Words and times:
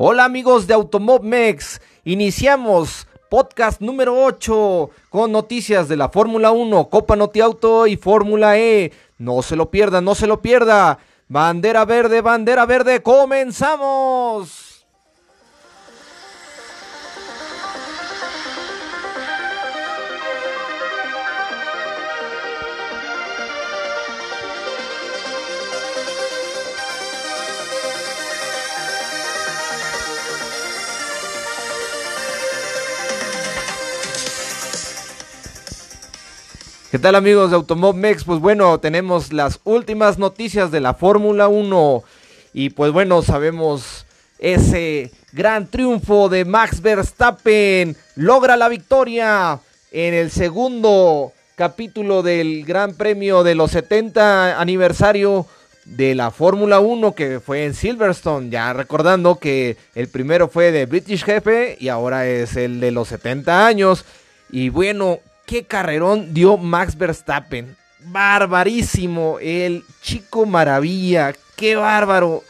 Hola 0.00 0.26
amigos 0.26 0.68
de 0.68 0.74
Automobmex, 0.74 1.80
iniciamos 2.04 3.08
podcast 3.28 3.80
número 3.80 4.14
8 4.22 4.90
con 5.08 5.32
noticias 5.32 5.88
de 5.88 5.96
la 5.96 6.08
Fórmula 6.08 6.52
1, 6.52 6.88
Copa 6.88 7.16
Noti 7.16 7.40
Auto 7.40 7.88
y 7.88 7.96
Fórmula 7.96 8.56
E. 8.58 8.92
No 9.18 9.42
se 9.42 9.56
lo 9.56 9.72
pierda, 9.72 10.00
no 10.00 10.14
se 10.14 10.28
lo 10.28 10.40
pierda. 10.40 11.00
Bandera 11.26 11.84
verde, 11.84 12.20
bandera 12.20 12.64
verde, 12.64 13.02
comenzamos. 13.02 14.67
¿Qué 36.90 36.98
tal 36.98 37.16
amigos 37.16 37.50
de 37.50 37.56
Automobmex? 37.56 38.24
Pues 38.24 38.40
bueno, 38.40 38.80
tenemos 38.80 39.30
las 39.30 39.60
últimas 39.64 40.18
noticias 40.18 40.70
de 40.70 40.80
la 40.80 40.94
Fórmula 40.94 41.46
1 41.46 42.02
y 42.54 42.70
pues 42.70 42.92
bueno, 42.92 43.20
sabemos 43.20 44.06
ese 44.38 45.10
gran 45.32 45.66
triunfo 45.66 46.30
de 46.30 46.46
Max 46.46 46.80
Verstappen, 46.80 47.94
logra 48.16 48.56
la 48.56 48.70
victoria 48.70 49.60
en 49.92 50.14
el 50.14 50.30
segundo 50.30 51.34
capítulo 51.56 52.22
del 52.22 52.64
Gran 52.64 52.94
Premio 52.94 53.44
de 53.44 53.54
los 53.54 53.72
70 53.72 54.58
aniversario 54.58 55.44
de 55.84 56.14
la 56.14 56.30
Fórmula 56.30 56.80
1 56.80 57.14
que 57.14 57.38
fue 57.38 57.66
en 57.66 57.74
Silverstone, 57.74 58.48
ya 58.48 58.72
recordando 58.72 59.34
que 59.34 59.76
el 59.94 60.08
primero 60.08 60.48
fue 60.48 60.72
de 60.72 60.86
British 60.86 61.22
Jefe 61.22 61.76
y 61.78 61.88
ahora 61.88 62.26
es 62.26 62.56
el 62.56 62.80
de 62.80 62.92
los 62.92 63.08
70 63.08 63.66
años. 63.66 64.06
Y 64.50 64.70
bueno, 64.70 65.20
qué 65.48 65.64
carrerón 65.64 66.34
dio 66.34 66.58
Max 66.58 66.96
Verstappen. 66.96 67.74
Barbarísimo, 68.04 69.38
el 69.40 69.82
chico 70.02 70.44
maravilla, 70.44 71.34
qué 71.56 71.74
bárbaro. 71.74 72.44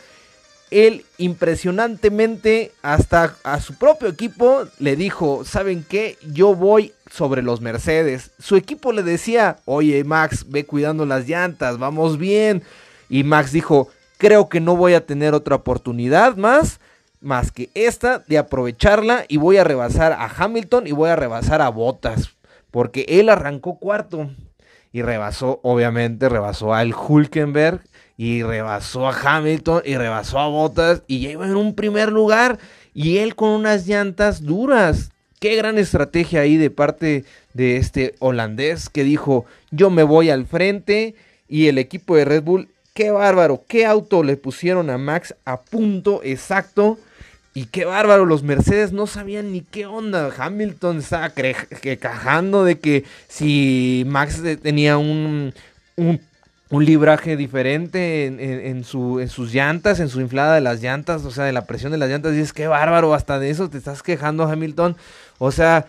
Él 0.71 1.07
impresionantemente 1.17 2.73
hasta 2.83 3.37
a 3.45 3.61
su 3.61 3.75
propio 3.75 4.09
equipo 4.09 4.65
le 4.81 4.97
dijo, 4.97 5.45
¿saben 5.45 5.87
qué? 5.89 6.19
Yo 6.33 6.57
voy 6.57 6.93
sobre 7.11 7.41
los 7.41 7.61
Mercedes. 7.61 8.33
Su 8.41 8.57
equipo 8.57 8.93
le 8.93 9.05
decía, 9.05 9.59
oye 9.65 10.03
Max, 10.03 10.45
ve 10.49 10.67
cuidando 10.67 11.07
las 11.07 11.27
llantas, 11.29 11.79
vamos 11.79 12.19
bien. 12.19 12.65
Y 13.09 13.23
Max 13.23 13.53
dijo, 13.53 13.89
creo 14.19 14.49
que 14.49 14.61
no 14.61 14.77
voy 14.77 14.95
a 14.95 15.07
tener 15.07 15.35
otra 15.35 15.55
oportunidad 15.55 16.37
más, 16.37 16.81
más 17.21 17.53
que 17.53 17.71
esta 17.75 18.25
de 18.27 18.39
aprovecharla 18.39 19.25
y 19.29 19.37
voy 19.37 19.57
a 19.57 19.65
rebasar 19.65 20.13
a 20.13 20.27
Hamilton 20.27 20.89
y 20.89 20.93
voy 20.93 21.11
a 21.11 21.17
rebasar 21.17 21.63
a 21.63 21.69
Bottas 21.69 22.35
porque 22.71 23.05
él 23.09 23.29
arrancó 23.29 23.79
cuarto 23.79 24.31
y 24.93 25.03
rebasó, 25.03 25.61
obviamente, 25.63 26.29
rebasó 26.29 26.75
al 26.75 26.95
Hulkenberg 26.95 27.83
y 28.17 28.43
rebasó 28.43 29.09
a 29.09 29.17
Hamilton 29.17 29.83
y 29.85 29.97
rebasó 29.97 30.39
a 30.39 30.49
Bottas 30.49 31.03
y 31.07 31.21
ya 31.21 31.31
iba 31.31 31.47
en 31.47 31.57
un 31.57 31.75
primer 31.75 32.11
lugar 32.11 32.59
y 32.95 33.19
él 33.19 33.35
con 33.35 33.51
unas 33.51 33.87
llantas 33.87 34.45
duras. 34.45 35.11
Qué 35.41 35.55
gran 35.55 35.79
estrategia 35.79 36.41
ahí 36.41 36.57
de 36.57 36.71
parte 36.71 37.25
de 37.55 37.77
este 37.77 38.17
holandés 38.19 38.89
que 38.89 39.05
dijo, 39.05 39.45
yo 39.71 39.89
me 39.89 40.03
voy 40.03 40.31
al 40.31 40.47
frente 40.47 41.15
y 41.49 41.69
el 41.69 41.79
equipo 41.79 42.17
de 42.17 42.25
Red 42.25 42.43
Bull, 42.43 42.69
qué 42.93 43.13
bárbaro, 43.13 43.63
qué 43.69 43.87
auto 43.87 44.25
le 44.25 44.37
pusieron 44.37 44.91
a 44.91 44.99
Max 44.99 45.37
a 45.45 45.61
punto 45.61 46.21
exacto 46.25 46.99
y 47.59 47.65
qué 47.65 47.85
bárbaro, 47.85 48.25
los 48.25 48.45
Mercedes 48.45 48.93
no 48.93 49.09
sabían 49.09 49.51
ni 49.51 49.63
qué 49.63 49.85
onda. 49.85 50.31
Hamilton 50.39 50.99
estaba 50.99 51.31
quejando 51.31 52.63
de 52.63 52.79
que 52.79 53.05
si 53.27 54.05
Max 54.07 54.41
tenía 54.63 54.97
un, 54.97 55.53
un, 55.97 56.21
libraje 56.71 57.37
diferente 57.37 58.27
en, 58.27 58.85
su, 58.85 59.19
en 59.19 59.29
sus 59.29 59.53
llantas, 59.53 59.99
en 59.99 60.09
su 60.09 60.21
inflada 60.21 60.55
de 60.55 60.61
las 60.61 60.81
llantas, 60.81 61.25
o 61.25 61.33
sea, 61.33 61.47
de 61.47 61.53
la 61.53 61.67
presión 61.67 61.91
de 61.91 61.99
las 61.99 62.09
llantas. 62.09 62.37
Y 62.37 62.39
es 62.39 62.53
que 62.53 62.69
bárbaro, 62.69 63.13
hasta 63.13 63.41
de 63.41 63.51
eso 63.51 63.69
te 63.69 63.79
estás 63.79 64.05
quejando, 64.05 64.45
Hamilton. 64.45 64.97
O 65.39 65.51
sea, 65.51 65.87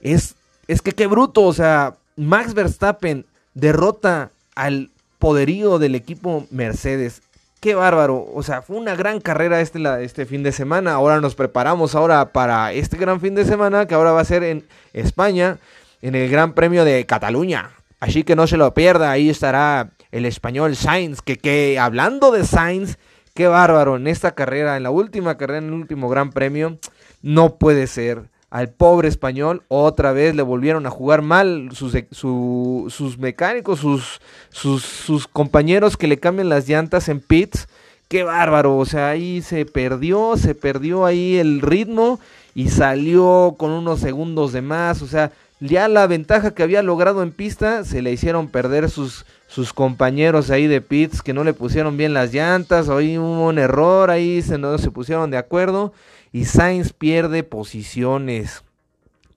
es, 0.00 0.34
es 0.66 0.80
que 0.80 0.92
qué 0.92 1.06
bruto, 1.08 1.42
o 1.42 1.52
sea, 1.52 1.96
Max 2.16 2.54
Verstappen 2.54 3.26
derrota 3.52 4.30
al 4.54 4.88
poderío 5.18 5.78
del 5.78 5.94
equipo 5.94 6.46
Mercedes 6.50 7.20
qué 7.62 7.76
bárbaro. 7.76 8.28
O 8.34 8.42
sea, 8.42 8.60
fue 8.60 8.76
una 8.76 8.96
gran 8.96 9.20
carrera 9.20 9.60
este, 9.60 9.80
este 10.04 10.26
fin 10.26 10.42
de 10.42 10.50
semana. 10.50 10.94
Ahora 10.94 11.20
nos 11.20 11.36
preparamos 11.36 11.94
ahora 11.94 12.32
para 12.32 12.72
este 12.72 12.98
gran 12.98 13.20
fin 13.20 13.36
de 13.36 13.44
semana 13.44 13.86
que 13.86 13.94
ahora 13.94 14.10
va 14.10 14.20
a 14.20 14.24
ser 14.24 14.42
en 14.42 14.66
España, 14.92 15.58
en 16.02 16.16
el 16.16 16.28
Gran 16.28 16.54
Premio 16.54 16.84
de 16.84 17.06
Cataluña. 17.06 17.70
Así 18.00 18.24
que 18.24 18.34
no 18.34 18.48
se 18.48 18.56
lo 18.56 18.74
pierda, 18.74 19.12
ahí 19.12 19.30
estará 19.30 19.90
el 20.10 20.26
español 20.26 20.74
Sainz, 20.74 21.22
que, 21.22 21.38
que 21.38 21.78
hablando 21.78 22.32
de 22.32 22.44
Sainz, 22.44 22.96
qué 23.32 23.46
bárbaro, 23.46 23.94
en 23.94 24.08
esta 24.08 24.32
carrera, 24.32 24.76
en 24.76 24.82
la 24.82 24.90
última 24.90 25.38
carrera, 25.38 25.58
en 25.58 25.68
el 25.68 25.74
último 25.74 26.08
Gran 26.08 26.32
Premio, 26.32 26.78
no 27.22 27.58
puede 27.58 27.86
ser 27.86 28.31
al 28.52 28.68
pobre 28.68 29.08
español. 29.08 29.62
Otra 29.68 30.12
vez 30.12 30.36
le 30.36 30.42
volvieron 30.42 30.86
a 30.86 30.90
jugar 30.90 31.22
mal 31.22 31.70
sus, 31.72 31.94
e, 31.94 32.06
sus 32.12 33.18
mecánicos, 33.18 33.80
sus, 33.80 34.20
sus, 34.50 34.82
sus, 34.82 35.26
compañeros 35.26 35.96
que 35.96 36.06
le 36.06 36.18
cambian 36.18 36.50
las 36.50 36.68
llantas 36.68 37.08
en 37.08 37.20
pits. 37.20 37.66
Qué 38.08 38.24
bárbaro, 38.24 38.76
o 38.76 38.84
sea, 38.84 39.08
ahí 39.08 39.40
se 39.40 39.64
perdió, 39.64 40.36
se 40.36 40.54
perdió 40.54 41.06
ahí 41.06 41.38
el 41.38 41.62
ritmo 41.62 42.20
y 42.54 42.68
salió 42.68 43.54
con 43.56 43.70
unos 43.70 44.00
segundos 44.00 44.52
de 44.52 44.60
más. 44.60 45.00
O 45.00 45.06
sea, 45.06 45.32
ya 45.58 45.88
la 45.88 46.06
ventaja 46.06 46.50
que 46.50 46.62
había 46.62 46.82
logrado 46.82 47.22
en 47.22 47.32
pista 47.32 47.84
se 47.84 48.02
le 48.02 48.12
hicieron 48.12 48.48
perder 48.48 48.90
sus, 48.90 49.24
sus 49.46 49.72
compañeros 49.72 50.50
ahí 50.50 50.66
de 50.66 50.82
pits 50.82 51.22
que 51.22 51.32
no 51.32 51.42
le 51.42 51.54
pusieron 51.54 51.96
bien 51.96 52.12
las 52.12 52.34
llantas. 52.34 52.90
Ahí 52.90 53.16
hubo 53.16 53.46
un 53.46 53.58
error, 53.58 54.10
ahí 54.10 54.42
se, 54.42 54.58
no 54.58 54.76
se 54.76 54.90
pusieron 54.90 55.30
de 55.30 55.38
acuerdo 55.38 55.94
y 56.32 56.46
Sainz 56.46 56.92
pierde 56.92 57.42
posiciones. 57.42 58.64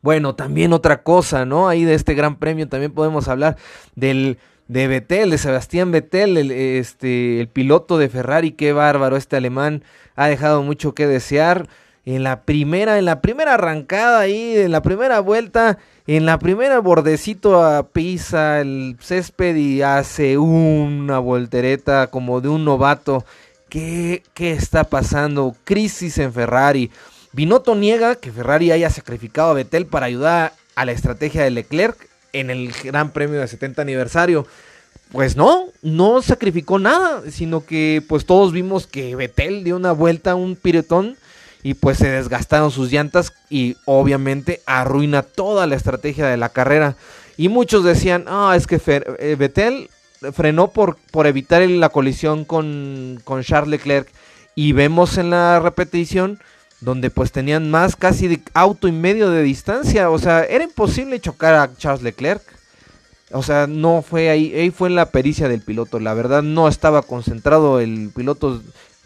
Bueno, 0.01 0.35
también 0.35 0.71
otra 0.71 1.03
cosa, 1.03 1.45
¿no? 1.45 1.67
Ahí 1.67 1.83
de 1.83 1.95
este 1.95 2.13
gran 2.13 2.37
premio 2.37 2.67
también 2.69 2.93
podemos 2.93 3.27
hablar 3.27 3.57
del 3.95 4.37
de 4.67 4.87
Vettel, 4.87 5.29
de 5.29 5.37
Sebastián 5.37 5.91
Vettel, 5.91 6.37
el, 6.37 6.51
este, 6.51 7.39
el 7.39 7.47
piloto 7.47 7.97
de 7.97 8.09
Ferrari, 8.09 8.51
qué 8.51 8.73
bárbaro, 8.73 9.15
este 9.15 9.35
alemán 9.35 9.83
ha 10.15 10.27
dejado 10.27 10.63
mucho 10.63 10.93
que 10.93 11.07
desear. 11.07 11.67
En 12.07 12.21
la 12.21 12.43
primera, 12.43 12.99
en 12.99 13.05
la 13.05 13.19
primera 13.19 13.55
arrancada 13.55 14.19
ahí, 14.19 14.55
en 14.57 14.71
la 14.71 14.83
primera 14.83 15.21
vuelta, 15.21 15.79
en 16.05 16.27
la 16.27 16.37
primera 16.37 16.77
bordecito 16.77 17.63
a 17.63 17.87
pisa 17.87 18.61
el 18.61 18.95
césped 19.01 19.55
y 19.55 19.81
hace 19.81 20.37
una 20.37 21.17
voltereta 21.17 22.07
como 22.07 22.41
de 22.41 22.49
un 22.49 22.63
novato 22.63 23.25
¿Qué, 23.69 24.23
está 24.37 24.85
pasando? 24.85 25.55
Crisis 25.63 26.17
en 26.17 26.31
Ferrari. 26.33 26.91
Binotto 27.33 27.75
niega 27.75 28.15
que 28.15 28.31
Ferrari 28.31 28.71
haya 28.71 28.89
sacrificado 28.89 29.51
a 29.51 29.53
Vettel 29.53 29.85
para 29.85 30.05
ayudar 30.05 30.53
a 30.75 30.85
la 30.85 30.91
estrategia 30.91 31.43
de 31.43 31.51
Leclerc 31.51 32.09
en 32.31 32.49
el 32.49 32.71
Gran 32.71 33.11
Premio 33.11 33.39
de 33.39 33.47
70 33.47 33.81
aniversario. 33.81 34.47
Pues 35.11 35.35
no, 35.35 35.65
no 35.81 36.21
sacrificó 36.21 36.79
nada, 36.79 37.23
sino 37.29 37.65
que 37.65 38.03
pues 38.07 38.25
todos 38.25 38.51
vimos 38.51 38.87
que 38.87 39.15
Vettel 39.15 39.63
dio 39.63 39.75
una 39.75 39.91
vuelta 39.91 40.31
a 40.31 40.35
un 40.35 40.55
piretón 40.55 41.17
y 41.63 41.73
pues 41.73 41.97
se 41.97 42.09
desgastaron 42.09 42.71
sus 42.71 42.91
llantas 42.91 43.33
y 43.49 43.75
obviamente 43.85 44.61
arruina 44.65 45.23
toda 45.23 45.67
la 45.67 45.75
estrategia 45.75 46.27
de 46.27 46.37
la 46.37 46.49
carrera. 46.49 46.95
Y 47.37 47.49
muchos 47.49 47.83
decían, 47.83 48.25
ah, 48.27 48.53
es 48.55 48.67
que 48.67 48.79
eh, 48.85 49.35
Vettel 49.37 49.89
frenó 50.33 50.69
por, 50.69 50.97
por 51.11 51.27
evitar 51.27 51.61
la 51.69 51.89
colisión 51.89 52.45
con, 52.45 53.19
con 53.23 53.43
Charles 53.43 53.69
Leclerc. 53.69 54.09
Y 54.55 54.71
vemos 54.71 55.17
en 55.17 55.31
la 55.31 55.59
repetición 55.59 56.39
donde 56.81 57.09
pues 57.09 57.31
tenían 57.31 57.71
más 57.71 57.95
casi 57.95 58.27
de 58.27 58.41
auto 58.53 58.87
y 58.87 58.91
medio 58.91 59.29
de 59.29 59.43
distancia. 59.43 60.09
O 60.09 60.19
sea, 60.19 60.43
era 60.43 60.63
imposible 60.63 61.19
chocar 61.19 61.55
a 61.55 61.75
Charles 61.75 62.03
Leclerc. 62.03 62.43
O 63.31 63.43
sea, 63.43 63.67
no 63.67 64.01
fue 64.01 64.29
ahí, 64.29 64.53
ahí 64.53 64.71
fue 64.71 64.89
la 64.89 65.07
pericia 65.07 65.49
del 65.49 65.61
piloto. 65.61 65.99
La 65.99 66.13
verdad 66.13 66.43
no 66.43 66.67
estaba 66.67 67.01
concentrado 67.01 67.79
el 67.79 68.11
piloto. 68.15 68.61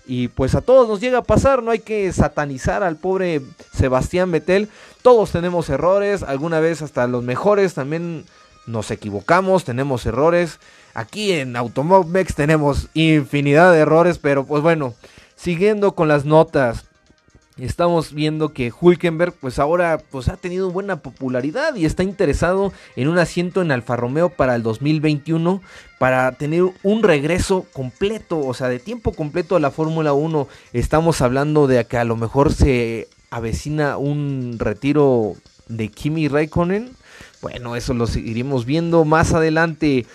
Y 0.06 0.28
pues 0.28 0.56
a 0.56 0.62
todos 0.62 0.88
nos 0.88 1.00
llega 1.00 1.20
a 1.20 1.24
pasar, 1.24 1.62
no 1.62 1.72
hay 1.72 1.80
que 1.80 2.12
satanizar 2.12 2.84
al 2.84 2.98
pobre 2.98 3.42
Sebastián 3.74 4.32
Vettel. 4.32 4.68
Todos 5.02 5.32
tenemos 5.32 5.70
errores, 5.70 6.24
alguna 6.24 6.60
vez 6.60 6.82
hasta 6.82 7.08
los 7.08 7.24
mejores 7.24 7.76
también 7.76 8.26
nos 8.66 8.92
equivocamos, 8.92 9.66
tenemos 9.66 10.06
errores. 10.06 10.60
Aquí 10.94 11.32
en 11.32 11.56
Automovex 11.56 12.36
tenemos 12.36 12.90
infinidad 12.94 13.72
de 13.72 13.80
errores, 13.80 14.18
pero 14.18 14.46
pues 14.46 14.64
bueno, 14.64 14.94
siguiendo 15.36 15.96
con 15.96 16.08
las 16.08 16.26
notas. 16.26 16.86
estamos 17.58 18.14
viendo 18.14 18.54
que 18.54 18.72
Hulkenberg 18.72 19.34
pues 19.34 19.60
ahora 19.60 20.02
pues 20.12 20.30
ha 20.30 20.38
tenido 20.38 20.72
buena 20.72 21.02
popularidad 21.02 21.76
y 21.76 21.86
está 21.86 22.04
interesado 22.04 22.72
en 22.96 23.08
un 23.10 23.18
asiento 23.18 23.62
en 23.62 23.72
Alfa 23.72 23.98
Romeo 23.98 24.30
para 24.30 24.56
el 24.56 24.64
2021 24.64 25.62
para 25.98 26.32
tener 26.34 26.64
un 26.84 27.04
regreso 27.04 27.66
completo, 27.74 28.40
o 28.40 28.54
sea, 28.54 28.70
de 28.70 28.80
tiempo 28.80 29.12
completo 29.12 29.56
a 29.56 29.60
la 29.60 29.72
Fórmula 29.72 30.14
1. 30.14 30.48
Estamos 30.74 31.22
hablando 31.22 31.68
de 31.68 31.86
que 31.86 31.98
a 31.98 32.06
lo 32.06 32.16
mejor 32.16 32.54
se 32.54 33.10
avecina 33.30 33.98
un 33.98 34.56
retiro 34.58 35.36
de 35.68 35.90
Kimi 35.90 36.28
Raikkonen. 36.28 36.92
Bueno, 37.42 37.76
eso 37.76 37.94
lo 37.94 38.08
seguiremos 38.08 38.66
viendo 38.66 39.06
más 39.06 39.34
adelante. 39.34 40.06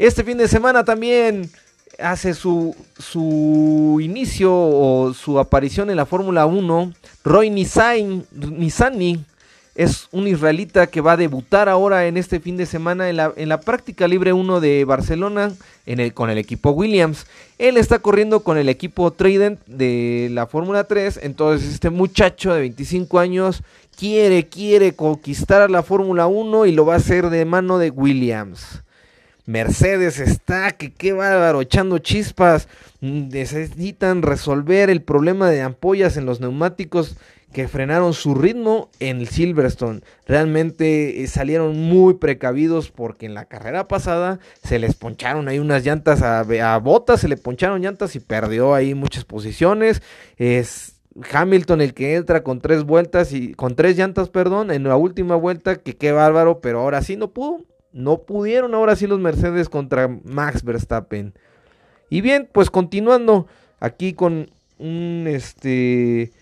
Este 0.00 0.24
fin 0.24 0.38
de 0.38 0.48
semana 0.48 0.82
también 0.82 1.50
hace 1.98 2.32
su, 2.32 2.74
su 2.98 3.98
inicio 4.00 4.50
o 4.50 5.12
su 5.12 5.38
aparición 5.38 5.90
en 5.90 5.96
la 5.96 6.06
Fórmula 6.06 6.46
1. 6.46 6.94
Roy 7.22 7.50
Nissani 7.50 8.24
es 9.74 10.08
un 10.10 10.26
israelita 10.26 10.86
que 10.86 11.02
va 11.02 11.12
a 11.12 11.16
debutar 11.18 11.68
ahora 11.68 12.06
en 12.06 12.16
este 12.16 12.40
fin 12.40 12.56
de 12.56 12.64
semana 12.64 13.10
en 13.10 13.18
la, 13.18 13.34
en 13.36 13.50
la 13.50 13.60
práctica 13.60 14.08
libre 14.08 14.32
1 14.32 14.60
de 14.60 14.86
Barcelona 14.86 15.52
con 16.14 16.30
el 16.30 16.38
equipo 16.38 16.70
Williams. 16.70 17.26
Él 17.58 17.76
está 17.76 17.98
corriendo 17.98 18.40
con 18.40 18.56
el 18.56 18.70
equipo 18.70 19.10
Trident 19.10 19.60
de 19.66 20.30
la 20.32 20.46
Fórmula 20.46 20.84
3. 20.84 21.20
Entonces 21.24 21.74
este 21.74 21.90
muchacho 21.90 22.54
de 22.54 22.60
25 22.60 23.18
años 23.18 23.62
quiere, 23.98 24.48
quiere 24.48 24.94
conquistar 24.94 25.70
la 25.70 25.82
Fórmula 25.82 26.26
1 26.26 26.64
y 26.64 26.72
lo 26.72 26.86
va 26.86 26.94
a 26.94 26.96
hacer 26.96 27.28
de 27.28 27.44
mano 27.44 27.76
de 27.76 27.90
Williams. 27.90 28.80
Mercedes 29.50 30.20
está, 30.20 30.70
que 30.72 30.92
qué 30.92 31.12
bárbaro, 31.12 31.60
echando 31.60 31.98
chispas. 31.98 32.68
Necesitan 33.00 34.22
resolver 34.22 34.90
el 34.90 35.02
problema 35.02 35.50
de 35.50 35.62
ampollas 35.62 36.16
en 36.16 36.24
los 36.24 36.40
neumáticos 36.40 37.16
que 37.52 37.66
frenaron 37.66 38.14
su 38.14 38.36
ritmo 38.36 38.90
en 39.00 39.18
el 39.18 39.28
Silverstone. 39.28 40.02
Realmente 40.24 41.22
eh, 41.22 41.26
salieron 41.26 41.76
muy 41.76 42.14
precavidos 42.14 42.90
porque 42.92 43.26
en 43.26 43.34
la 43.34 43.46
carrera 43.46 43.88
pasada 43.88 44.38
se 44.62 44.78
les 44.78 44.94
poncharon 44.94 45.48
ahí 45.48 45.58
unas 45.58 45.84
llantas 45.84 46.22
a, 46.22 46.40
a 46.40 46.78
Botas, 46.78 47.20
se 47.20 47.28
le 47.28 47.36
poncharon 47.36 47.82
llantas 47.82 48.14
y 48.14 48.20
perdió 48.20 48.74
ahí 48.74 48.94
muchas 48.94 49.24
posiciones. 49.24 50.00
Es 50.36 51.00
Hamilton 51.32 51.80
el 51.80 51.92
que 51.92 52.14
entra 52.14 52.44
con 52.44 52.60
tres 52.60 52.84
vueltas 52.84 53.32
y 53.32 53.54
con 53.54 53.74
tres 53.74 53.96
llantas, 53.96 54.28
perdón, 54.28 54.70
en 54.70 54.84
la 54.84 54.96
última 54.96 55.34
vuelta, 55.34 55.74
que 55.74 55.96
qué 55.96 56.12
bárbaro, 56.12 56.60
pero 56.60 56.80
ahora 56.80 57.02
sí 57.02 57.16
no 57.16 57.32
pudo. 57.32 57.64
No 57.92 58.18
pudieron 58.18 58.74
ahora 58.74 58.96
sí 58.96 59.06
los 59.06 59.20
Mercedes 59.20 59.68
contra 59.68 60.08
Max 60.24 60.62
Verstappen. 60.62 61.34
Y 62.08 62.20
bien, 62.20 62.48
pues 62.50 62.70
continuando 62.70 63.46
aquí 63.78 64.12
con 64.12 64.50
un 64.78 65.24
este 65.28 66.32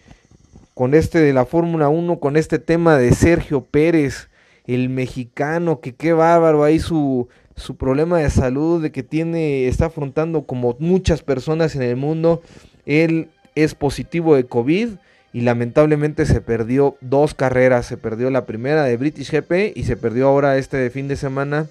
con 0.75 0.95
este 0.95 1.19
de 1.19 1.33
la 1.33 1.45
Fórmula 1.45 1.89
1, 1.89 2.21
con 2.21 2.37
este 2.37 2.59
tema 2.61 2.97
de 2.97 3.12
Sergio 3.12 3.65
Pérez, 3.65 4.29
el 4.65 4.89
mexicano, 4.89 5.81
que 5.81 5.95
qué 5.95 6.12
bárbaro 6.12 6.62
ahí 6.62 6.79
su 6.79 7.29
su 7.56 7.77
problema 7.77 8.19
de 8.19 8.31
salud 8.31 8.81
de 8.81 8.93
que 8.93 9.03
tiene 9.03 9.67
está 9.67 9.87
afrontando 9.87 10.43
como 10.43 10.77
muchas 10.79 11.23
personas 11.23 11.75
en 11.75 11.83
el 11.83 11.97
mundo. 11.97 12.43
Él 12.87 13.31
es 13.55 13.75
positivo 13.75 14.37
de 14.37 14.45
COVID 14.45 14.91
y 15.32 15.42
lamentablemente 15.42 16.26
se 16.26 16.40
perdió 16.40 16.96
dos 17.00 17.34
carreras. 17.34 17.86
Se 17.86 17.96
perdió 17.96 18.30
la 18.30 18.46
primera 18.46 18.84
de 18.84 18.96
British 18.96 19.30
GP 19.30 19.76
y 19.76 19.84
se 19.84 19.96
perdió 19.96 20.28
ahora 20.28 20.56
este 20.56 20.88
fin 20.90 21.08
de 21.08 21.16
semana 21.16 21.66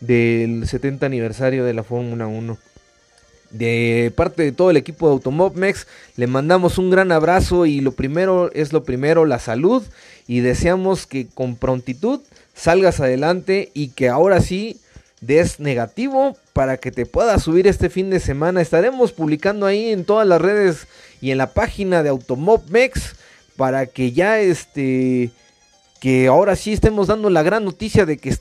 del 0.00 0.66
70 0.66 1.06
aniversario 1.06 1.64
de 1.64 1.74
la 1.74 1.82
Fórmula 1.82 2.26
1. 2.26 2.58
De 3.50 4.12
parte 4.16 4.42
de 4.42 4.52
todo 4.52 4.70
el 4.70 4.78
equipo 4.78 5.08
de 5.08 5.12
Automobmex, 5.12 5.86
le 6.16 6.26
mandamos 6.26 6.78
un 6.78 6.90
gran 6.90 7.12
abrazo 7.12 7.66
y 7.66 7.80
lo 7.80 7.92
primero 7.92 8.50
es 8.52 8.72
lo 8.72 8.84
primero, 8.84 9.26
la 9.26 9.38
salud. 9.38 9.82
Y 10.26 10.40
deseamos 10.40 11.06
que 11.06 11.26
con 11.26 11.56
prontitud 11.56 12.20
salgas 12.54 13.00
adelante 13.00 13.70
y 13.74 13.88
que 13.88 14.08
ahora 14.08 14.40
sí 14.40 14.78
des 15.22 15.60
negativo 15.60 16.36
para 16.52 16.76
que 16.76 16.90
te 16.90 17.06
puedas 17.06 17.42
subir 17.44 17.66
este 17.66 17.88
fin 17.88 18.10
de 18.10 18.20
semana. 18.20 18.60
Estaremos 18.60 19.12
publicando 19.12 19.64
ahí 19.64 19.90
en 19.90 20.04
todas 20.04 20.26
las 20.26 20.42
redes 20.42 20.88
y 21.22 21.30
en 21.30 21.38
la 21.38 21.54
página 21.54 22.02
de 22.02 22.10
Automobmex 22.10 23.14
para 23.56 23.86
que 23.86 24.12
ya 24.12 24.40
este 24.40 25.30
que 26.00 26.26
ahora 26.26 26.56
sí 26.56 26.72
estemos 26.72 27.06
dando 27.06 27.30
la 27.30 27.44
gran 27.44 27.64
noticia 27.64 28.04
de 28.04 28.18
que 28.18 28.36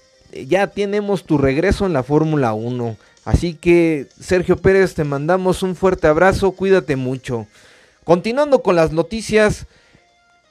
ya 0.47 0.67
tenemos 0.67 1.23
tu 1.23 1.37
regreso 1.37 1.85
en 1.85 1.93
la 1.93 2.01
Fórmula 2.01 2.53
1. 2.53 2.97
Así 3.23 3.53
que 3.53 4.07
Sergio 4.19 4.57
Pérez 4.57 4.95
te 4.95 5.03
mandamos 5.03 5.61
un 5.61 5.75
fuerte 5.75 6.07
abrazo, 6.07 6.51
cuídate 6.53 6.95
mucho. 6.95 7.45
Continuando 8.03 8.63
con 8.63 8.75
las 8.75 8.91
noticias, 8.91 9.67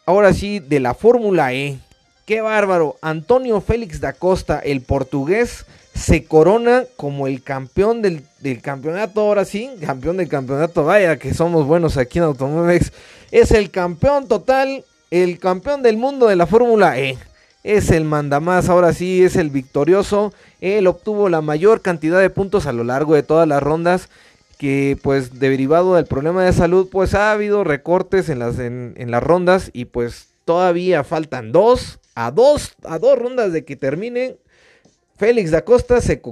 ahora 0.07 0.33
sí 0.33 0.61
de 0.61 0.79
la 0.79 0.95
Fórmula 0.95 1.53
E. 1.53 1.79
Qué 2.27 2.41
bárbaro, 2.41 2.97
Antonio 3.03 3.61
Félix 3.61 4.01
da 4.01 4.13
Costa, 4.13 4.61
el 4.61 4.83
portugués, 4.83 5.67
se 6.01 6.25
corona 6.25 6.85
como 6.97 7.27
el 7.27 7.43
campeón 7.43 8.01
del, 8.01 8.23
campeonato, 8.63 9.21
ahora 9.21 9.45
sí, 9.45 9.71
campeón 9.85 10.17
del 10.17 10.29
campeonato, 10.29 10.85
vaya 10.85 11.19
que 11.19 11.35
somos 11.35 11.67
buenos 11.67 11.99
aquí 11.99 12.19
en 12.19 12.25
Automovex, 12.25 12.93
es 13.31 13.51
el 13.51 13.71
campeón 13.71 14.27
total, 14.27 14.85
el 15.11 15.39
campeón 15.39 15.83
del 15.83 15.99
mundo 15.99 16.27
de 16.27 16.37
la 16.37 16.47
Fórmula 16.47 16.99
E, 16.99 17.19
es 17.65 17.91
el 17.91 18.05
mandamás, 18.05 18.71
ahora 18.71 18.95
sí, 18.95 19.23
es 19.23 19.37
el 19.37 19.51
victorioso, 19.51 20.33
él 20.63 20.87
obtuvo 20.87 21.29
la 21.29 21.43
mayor 21.43 21.83
cantidad 21.83 22.19
de 22.19 22.31
puntos 22.31 22.67
a 22.67 22.73
lo 22.73 22.83
largo 22.83 23.15
de 23.15 23.23
todas 23.23 23.47
las 23.47 23.63
rondas, 23.63 24.09
que 24.57 24.99
pues 25.03 25.39
derivado 25.39 25.97
del 25.97 26.07
problema 26.07 26.45
de 26.45 26.55
salud, 26.55 26.89
pues 26.91 27.15
ha 27.15 27.33
habido 27.33 27.63
recortes 27.63 28.31
en 28.31 28.39
las, 28.39 28.59
en 28.59 29.11
las 29.11 29.23
rondas 29.23 29.71
y 29.75 29.87
pues 29.87 30.29
todavía 30.47 31.05
faltan 31.05 31.53
dos, 31.53 31.99
a 32.15 32.31
dos, 32.31 32.75
a 32.85 32.99
dos 32.99 33.19
rondas 33.19 33.53
de 33.53 33.65
que 33.65 33.77
terminen 33.77 34.37
Félix 35.21 35.51
da 35.51 35.67
Costa 35.67 36.01
se 36.01 36.23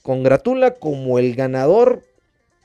congratula 0.00 0.70
como 0.70 1.18
el 1.18 1.34
ganador 1.34 2.02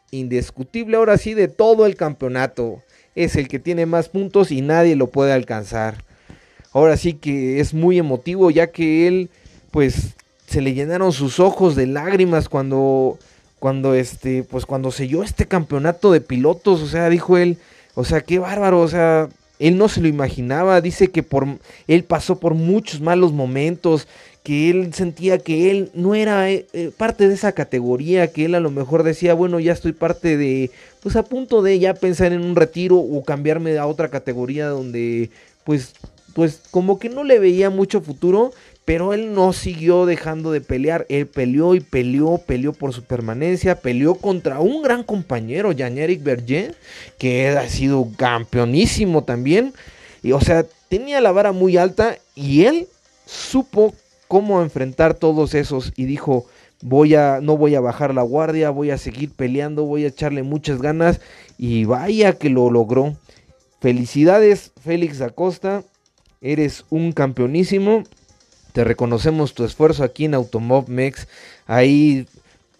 indiscutible 0.09 0.95
ahora 0.95 1.17
sí 1.17 1.33
de 1.33 1.49
todo 1.49 1.85
el 1.85 1.97
campeonato. 1.97 2.81
Es 3.13 3.35
el 3.35 3.49
que 3.49 3.59
tiene 3.59 3.85
más 3.85 4.07
puntos 4.07 4.51
y 4.51 4.61
nadie 4.61 4.95
lo 4.95 5.07
puede 5.07 5.33
alcanzar. 5.33 6.01
Ahora 6.71 6.95
sí 6.95 7.15
que 7.15 7.59
es 7.59 7.73
muy 7.73 7.97
emotivo 7.97 8.51
ya 8.51 8.67
que 8.67 9.05
él 9.05 9.29
pues 9.71 10.15
se 10.47 10.61
le 10.61 10.73
llenaron 10.73 11.11
sus 11.11 11.41
ojos 11.41 11.75
de 11.75 11.87
lágrimas 11.87 12.47
cuando 12.47 13.19
cuando 13.59 13.95
este 13.95 14.43
pues 14.43 14.65
cuando 14.65 14.93
selló 14.93 15.23
este 15.23 15.45
campeonato 15.45 16.13
de 16.13 16.21
pilotos, 16.21 16.81
o 16.83 16.87
sea, 16.87 17.09
dijo 17.09 17.37
él, 17.37 17.57
o 17.95 18.05
sea, 18.05 18.21
qué 18.21 18.39
bárbaro, 18.39 18.79
o 18.79 18.87
sea, 18.87 19.27
él 19.59 19.77
no 19.77 19.89
se 19.89 19.99
lo 19.99 20.07
imaginaba, 20.07 20.79
dice 20.79 21.09
que 21.11 21.21
por 21.21 21.45
él 21.87 22.03
pasó 22.05 22.39
por 22.39 22.53
muchos 22.53 23.01
malos 23.01 23.33
momentos, 23.33 24.07
que 24.45 24.69
él 24.69 24.93
sentía 24.93 25.39
que 25.39 25.71
él 25.71 25.89
no 25.95 26.13
era 26.13 26.51
eh, 26.51 26.67
eh, 26.73 26.91
parte 26.95 27.27
de 27.27 27.33
esa 27.33 27.53
categoría, 27.53 28.31
que 28.31 28.45
él 28.45 28.53
a 28.53 28.59
lo 28.59 28.69
mejor 28.69 29.01
decía, 29.01 29.33
bueno, 29.33 29.59
ya 29.59 29.73
estoy 29.73 29.91
parte 29.91 30.37
de, 30.37 30.69
pues 31.01 31.15
a 31.15 31.23
punto 31.23 31.63
de 31.63 31.79
ya 31.79 31.95
pensar 31.95 32.31
en 32.31 32.45
un 32.45 32.55
retiro 32.55 32.97
o 32.97 33.23
cambiarme 33.23 33.75
a 33.79 33.87
otra 33.87 34.09
categoría 34.09 34.67
donde, 34.67 35.31
pues, 35.63 35.95
pues 36.35 36.61
como 36.69 36.99
que 36.99 37.09
no 37.09 37.23
le 37.23 37.39
veía 37.39 37.71
mucho 37.71 38.01
futuro, 38.01 38.51
pero 38.85 39.15
él 39.15 39.33
no 39.33 39.51
siguió 39.51 40.05
dejando 40.05 40.51
de 40.51 40.61
pelear, 40.61 41.07
él 41.09 41.25
peleó 41.25 41.73
y 41.73 41.79
peleó, 41.79 42.37
peleó 42.37 42.71
por 42.71 42.93
su 42.93 43.03
permanencia, 43.03 43.81
peleó 43.81 44.13
contra 44.13 44.59
un 44.59 44.83
gran 44.83 45.01
compañero, 45.01 45.71
Jean-Éric 45.71 46.21
Berger, 46.21 46.75
que 47.17 47.47
ha 47.47 47.67
sido 47.67 48.11
campeonísimo 48.15 49.23
también, 49.23 49.73
y 50.21 50.33
o 50.33 50.39
sea, 50.39 50.67
tenía 50.87 51.19
la 51.19 51.31
vara 51.31 51.51
muy 51.51 51.77
alta 51.77 52.19
y 52.35 52.65
él 52.65 52.87
supo 53.25 53.95
cómo 54.27 54.61
enfrentar 54.61 55.13
todos 55.13 55.53
esos 55.53 55.93
y 55.95 56.05
dijo, 56.05 56.45
voy 56.81 57.15
a 57.15 57.39
no 57.41 57.57
voy 57.57 57.75
a 57.75 57.81
bajar 57.81 58.13
la 58.13 58.21
guardia, 58.21 58.69
voy 58.69 58.91
a 58.91 58.97
seguir 58.97 59.31
peleando, 59.31 59.85
voy 59.85 60.05
a 60.05 60.09
echarle 60.09 60.43
muchas 60.43 60.81
ganas 60.81 61.21
y 61.57 61.85
vaya 61.85 62.33
que 62.33 62.49
lo 62.49 62.69
logró. 62.69 63.15
Felicidades 63.79 64.71
Félix 64.83 65.21
Acosta, 65.21 65.83
eres 66.41 66.85
un 66.89 67.11
campeonísimo. 67.11 68.03
Te 68.73 68.83
reconocemos 68.83 69.53
tu 69.53 69.63
esfuerzo 69.63 70.03
aquí 70.03 70.25
en 70.25 70.33
Automob 70.33 70.89
Mex. 70.89 71.27
Ahí 71.65 72.27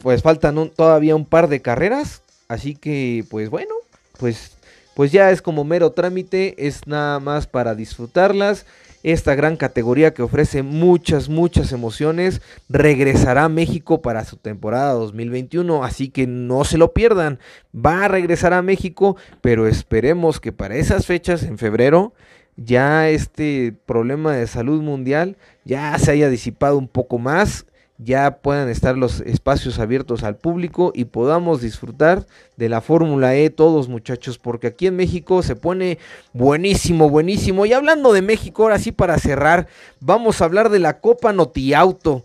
pues 0.02 0.22
faltan 0.22 0.70
todavía 0.70 1.16
un 1.16 1.26
par 1.26 1.48
de 1.48 1.62
carreras, 1.62 2.22
así 2.48 2.76
que 2.76 3.26
pues 3.30 3.50
bueno, 3.50 3.74
pues 4.20 4.55
pues 4.96 5.12
ya 5.12 5.30
es 5.30 5.42
como 5.42 5.64
mero 5.64 5.92
trámite, 5.92 6.56
es 6.68 6.88
nada 6.88 7.20
más 7.20 7.46
para 7.46 7.76
disfrutarlas. 7.76 8.66
Esta 9.04 9.36
gran 9.36 9.56
categoría 9.56 10.16
que 10.16 10.24
ofrece 10.24 10.64
muchas, 10.64 11.30
muchas 11.30 11.72
emociones, 11.72 12.42
regresará 12.70 13.44
a 13.44 13.50
México 13.50 14.02
para 14.02 14.26
su 14.26 14.38
temporada 14.38 14.94
2021, 14.94 15.84
así 15.84 16.10
que 16.10 16.26
no 16.26 16.64
se 16.64 16.80
lo 16.80 16.92
pierdan, 16.92 17.38
va 17.76 18.06
a 18.06 18.08
regresar 18.08 18.54
a 18.54 18.64
México, 18.64 19.16
pero 19.42 19.68
esperemos 19.68 20.40
que 20.40 20.52
para 20.52 20.76
esas 20.76 21.06
fechas, 21.06 21.44
en 21.44 21.60
febrero, 21.60 22.14
ya 22.56 23.10
este 23.10 23.76
problema 23.86 24.36
de 24.36 24.48
salud 24.48 24.82
mundial 24.82 25.38
ya 25.66 25.96
se 26.00 26.12
haya 26.12 26.30
disipado 26.30 26.78
un 26.78 26.88
poco 26.88 27.20
más 27.20 27.68
ya 27.98 28.40
puedan 28.42 28.70
estar 28.70 28.98
los 28.98 29.22
espacios 29.22 29.80
abiertos 29.80 30.24
al 30.24 30.36
público 30.36 30.92
y 30.94 31.06
podamos 31.06 31.62
disfrutar 31.62 32.26
de 32.58 32.68
la 32.68 32.82
Fórmula 32.82 33.36
E 33.36 33.50
todos 33.50 33.88
muchachos, 33.88 34.38
porque 34.38 34.68
aquí 34.68 34.88
en 34.88 34.98
México 34.98 35.42
se 35.44 35.56
pone 35.56 35.98
buenísimo, 36.34 37.10
buenísimo. 37.10 37.66
Y 37.66 37.74
hablando 37.74 38.12
de 38.12 38.22
México, 38.22 38.64
ahora 38.64 38.80
sí 38.80 38.92
para 38.92 39.18
cerrar, 39.18 39.68
vamos 40.00 40.42
a 40.42 40.46
hablar 40.46 40.70
de 40.70 40.80
la 40.80 41.00
Copa 41.00 41.32
Notiauto. 41.32 42.24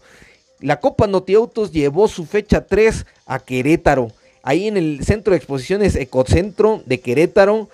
La 0.58 0.80
Copa 0.80 1.06
Notiautos 1.06 1.72
llevó 1.72 2.08
su 2.08 2.26
fecha 2.26 2.66
3 2.66 3.06
a 3.26 3.38
Querétaro. 3.38 4.10
Ahí 4.42 4.66
en 4.66 4.76
el 4.76 5.04
centro 5.04 5.32
de 5.32 5.36
exposiciones 5.36 5.94
Ecocentro 5.96 6.82
de 6.86 7.00
Querétaro, 7.00 7.68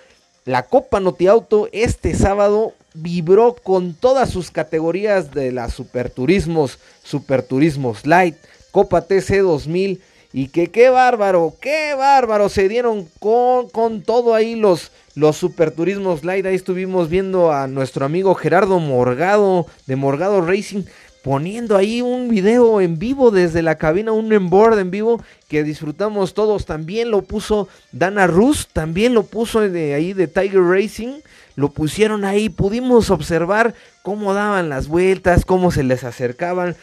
la 0.45 0.65
Copa 0.65 1.01
Notiauto 1.01 1.69
este 1.73 2.15
sábado 2.15 2.75
vibró 2.97 3.55
con 3.55 3.95
todas 3.95 4.31
sus 4.31 4.51
categorías 4.51 5.33
de 5.33 5.53
las 5.53 5.75
Superturismos, 5.75 6.79
Superturismos 7.03 8.07
Light, 8.07 8.37
Copa 8.71 9.03
TC 9.03 9.43
2000 9.43 10.01
y 10.33 10.49
que 10.49 10.71
qué 10.71 10.91
bárbaro, 10.91 11.55
qué 11.61 11.95
bárbaro, 11.95 12.49
se 12.49 12.69
dieron 12.69 13.09
con, 13.21 13.69
con 13.71 14.03
todo 14.03 14.35
ahí 14.35 14.55
los, 14.55 14.93
los 15.15 15.37
Superturismos 15.37 16.25
Light, 16.25 16.45
ahí 16.45 16.55
estuvimos 16.55 17.09
viendo 17.09 17.53
a 17.53 17.69
nuestro 17.69 18.05
amigo 18.05 18.35
Gerardo 18.35 18.79
Morgado 18.79 19.67
de 19.87 19.97
Morgado 19.97 20.41
Racing 20.41 20.83
poniendo 21.27 21.77
ahí 21.77 22.03
un 22.03 22.29
video 22.29 22.81
en 22.81 23.01
vivo 23.01 23.33
desde 23.33 23.61
la 23.61 23.75
cabina, 23.75 24.13
un 24.13 24.33
onboard 24.33 24.79
en 24.79 24.93
vivo 24.93 25.21
que 25.49 25.65
disfrutamos 25.65 26.35
todos. 26.35 26.67
También 26.67 27.11
lo 27.11 27.23
puso 27.23 27.67
Dana 27.91 28.29
Rus, 28.29 28.69
también 28.73 29.13
lo 29.13 29.25
puso 29.25 29.59
de 29.59 29.95
ahí 29.95 30.13
de 30.13 30.29
Tiger 30.29 30.63
Racing. 30.63 31.19
Lo 31.57 31.71
pusieron 31.71 32.25
ahí, 32.25 32.49
pudimos 32.49 33.11
observar 33.11 33.75
cómo 34.05 34.35
daban 34.35 34.69
las 34.69 34.87
vueltas, 34.87 35.45
cómo 35.45 35.73
se 35.73 35.83
les 35.83 36.05
acercaban. 36.05 36.77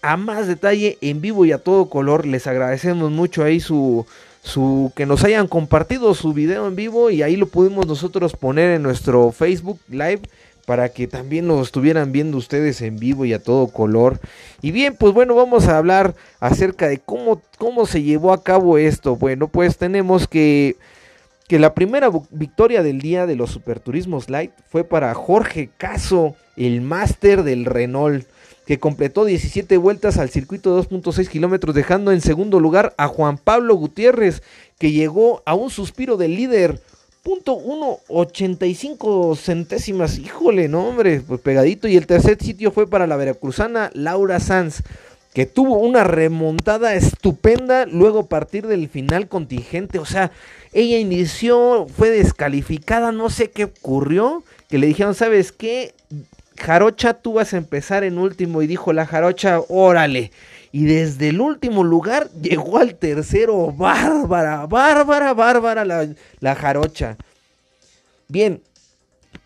A 0.00 0.16
más 0.16 0.46
detalle, 0.46 0.96
en 1.00 1.20
vivo 1.20 1.44
y 1.44 1.50
a 1.50 1.58
todo 1.58 1.90
color, 1.90 2.24
les 2.24 2.46
agradecemos 2.46 3.10
mucho 3.10 3.42
ahí 3.42 3.58
su, 3.58 4.06
su 4.44 4.92
que 4.94 5.06
nos 5.06 5.24
hayan 5.24 5.48
compartido 5.48 6.14
su 6.14 6.32
video 6.32 6.68
en 6.68 6.76
vivo 6.76 7.10
y 7.10 7.22
ahí 7.22 7.34
lo 7.34 7.48
pudimos 7.48 7.88
nosotros 7.88 8.36
poner 8.36 8.70
en 8.76 8.84
nuestro 8.84 9.32
Facebook 9.32 9.80
Live 9.88 10.20
para 10.68 10.90
que 10.90 11.06
también 11.06 11.48
lo 11.48 11.62
estuvieran 11.62 12.12
viendo 12.12 12.36
ustedes 12.36 12.82
en 12.82 12.98
vivo 12.98 13.24
y 13.24 13.32
a 13.32 13.42
todo 13.42 13.68
color. 13.68 14.20
Y 14.60 14.70
bien, 14.70 14.94
pues 14.98 15.14
bueno, 15.14 15.34
vamos 15.34 15.66
a 15.66 15.78
hablar 15.78 16.14
acerca 16.40 16.88
de 16.88 16.98
cómo, 16.98 17.40
cómo 17.56 17.86
se 17.86 18.02
llevó 18.02 18.34
a 18.34 18.42
cabo 18.42 18.76
esto. 18.76 19.16
Bueno, 19.16 19.48
pues 19.48 19.78
tenemos 19.78 20.28
que, 20.28 20.76
que 21.48 21.58
la 21.58 21.72
primera 21.72 22.10
victoria 22.28 22.82
del 22.82 23.00
día 23.00 23.24
de 23.24 23.34
los 23.34 23.50
Superturismos 23.50 24.28
Light 24.28 24.50
fue 24.68 24.84
para 24.84 25.14
Jorge 25.14 25.70
Caso, 25.78 26.36
el 26.54 26.82
máster 26.82 27.44
del 27.44 27.64
Renault 27.64 28.26
que 28.66 28.78
completó 28.78 29.24
17 29.24 29.74
vueltas 29.78 30.18
al 30.18 30.28
circuito 30.28 30.76
de 30.76 30.86
2.6 30.86 31.28
kilómetros, 31.28 31.74
dejando 31.74 32.12
en 32.12 32.20
segundo 32.20 32.60
lugar 32.60 32.92
a 32.98 33.06
Juan 33.06 33.38
Pablo 33.38 33.74
Gutiérrez, 33.74 34.42
que 34.78 34.92
llegó 34.92 35.42
a 35.46 35.54
un 35.54 35.70
suspiro 35.70 36.18
del 36.18 36.36
líder 36.36 36.78
.185 37.24 39.36
centésimas. 39.36 40.18
Híjole, 40.18 40.68
no, 40.68 40.88
hombre, 40.88 41.20
pues 41.20 41.40
pegadito. 41.40 41.88
Y 41.88 41.96
el 41.96 42.06
tercer 42.06 42.38
sitio 42.40 42.70
fue 42.70 42.88
para 42.88 43.06
la 43.06 43.16
veracruzana 43.16 43.90
Laura 43.94 44.40
Sanz, 44.40 44.82
que 45.34 45.46
tuvo 45.46 45.78
una 45.78 46.04
remontada 46.04 46.94
estupenda 46.94 47.86
luego 47.86 48.20
a 48.20 48.26
partir 48.26 48.66
del 48.66 48.88
final 48.88 49.28
contingente. 49.28 49.98
O 49.98 50.06
sea, 50.06 50.30
ella 50.72 50.98
inició, 50.98 51.86
fue 51.96 52.10
descalificada, 52.10 53.12
no 53.12 53.30
sé 53.30 53.50
qué 53.50 53.64
ocurrió, 53.64 54.44
que 54.68 54.78
le 54.78 54.86
dijeron, 54.86 55.14
¿sabes 55.14 55.52
qué? 55.52 55.94
Jarocha, 56.56 57.14
tú 57.14 57.34
vas 57.34 57.54
a 57.54 57.58
empezar 57.58 58.04
en 58.04 58.18
último. 58.18 58.62
Y 58.62 58.66
dijo 58.66 58.92
la 58.92 59.06
Jarocha, 59.06 59.60
órale 59.68 60.32
y 60.72 60.84
desde 60.84 61.28
el 61.28 61.40
último 61.40 61.84
lugar 61.84 62.30
llegó 62.42 62.78
al 62.78 62.94
tercero. 62.94 63.72
Bárbara, 63.72 64.66
bárbara, 64.66 65.34
bárbara 65.34 65.84
la, 65.84 66.08
la 66.40 66.54
jarocha. 66.54 67.16
Bien, 68.28 68.62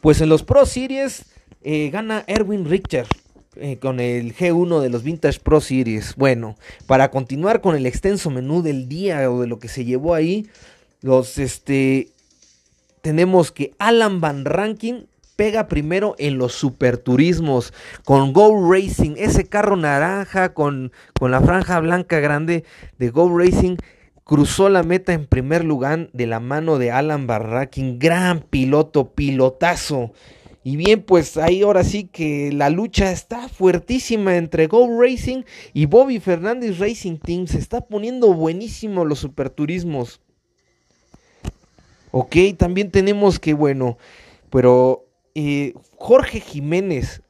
pues 0.01 0.21
en 0.21 0.29
los 0.29 0.43
Pro 0.43 0.67
Series 0.67 1.25
eh, 1.63 1.91
gana 1.91 2.25
Erwin 2.27 2.65
Richter. 2.65 3.07
Eh, 3.57 3.77
con 3.79 4.01
el 4.01 4.35
G1 4.35 4.81
de 4.81 4.89
los 4.89 5.03
Vintage 5.03 5.39
Pro 5.39 5.61
Series. 5.61 6.17
Bueno, 6.17 6.57
para 6.87 7.11
continuar 7.11 7.61
con 7.61 7.77
el 7.77 7.85
extenso 7.85 8.31
menú 8.31 8.63
del 8.63 8.89
día 8.89 9.31
o 9.31 9.43
de 9.43 9.47
lo 9.47 9.59
que 9.59 9.69
se 9.69 9.85
llevó 9.85 10.15
ahí, 10.15 10.49
los 11.03 11.37
este 11.37 12.09
tenemos 13.03 13.53
que 13.53 13.75
Alan 13.79 14.23
Van 14.23 14.47
Ranking 14.47 15.03
pega 15.37 15.69
primero 15.69 16.15
en 16.19 16.39
los 16.39 16.53
superturismos 16.53 17.73
con 18.05 18.33
Go 18.33 18.71
Racing, 18.71 19.15
ese 19.17 19.49
carro 19.49 19.77
naranja 19.77 20.55
con, 20.55 20.93
con 21.19 21.31
la 21.31 21.41
franja 21.41 21.81
blanca 21.81 22.21
grande 22.21 22.65
de 22.99 23.11
Go 23.11 23.37
Racing 23.37 23.77
cruzó 24.25 24.69
la 24.69 24.83
meta 24.83 25.13
en 25.13 25.27
primer 25.27 25.65
lugar 25.65 26.11
de 26.13 26.27
la 26.27 26.41
mano 26.41 26.79
de 26.79 26.91
Alan 26.91 27.27
Barrakin, 27.27 27.99
gran 27.99 28.41
piloto, 28.41 29.13
pilotazo. 29.13 30.13
Y 30.65 30.77
bien, 30.77 31.03
pues 31.03 31.37
ahí 31.37 31.63
ahora 31.63 31.83
sí 31.83 32.05
que 32.05 32.53
la 32.53 32.71
lucha 32.71 33.11
está 33.11 33.49
fuertísima 33.49 34.37
entre 34.37 34.69
Go 34.69 34.89
Racing 35.01 35.43
y 35.73 35.87
Bobby 35.87 36.21
Fernández 36.21 36.79
Racing 36.79 37.19
Team. 37.19 37.49
Se 37.49 37.59
está 37.59 37.81
poniendo 37.81 38.33
buenísimo 38.33 39.05
los 39.05 39.19
superturismos. 39.19 40.21
Ok, 42.13 42.37
también 42.57 42.91
tenemos 42.91 43.41
que, 43.41 43.55
bueno, 43.55 43.99
pero 44.51 45.09
eh, 45.35 45.75
Jorge 45.97 46.41
Jiménez, 46.41 47.23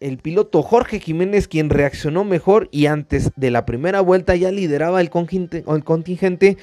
el 0.00 0.18
piloto 0.18 0.62
Jorge 0.62 1.00
Jiménez, 1.00 1.48
quien 1.48 1.70
reaccionó 1.70 2.24
mejor 2.24 2.68
y 2.70 2.86
antes 2.86 3.32
de 3.36 3.50
la 3.50 3.66
primera 3.66 4.00
vuelta 4.00 4.34
ya 4.36 4.50
lideraba 4.50 5.00
el 5.00 5.10
contingente, 5.10 5.64
el 5.66 5.84
contingente 5.84 6.56